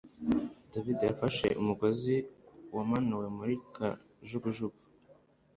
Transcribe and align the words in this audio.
davide 0.71 1.03
yafashe 1.07 1.47
umugozi 1.61 2.15
wamanuwe 2.75 3.27
muri 3.37 3.53
kajugujugu 3.75 4.79